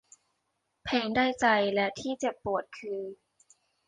[0.83, 3.01] แพงได้ใจและที่เจ็บปวดคือ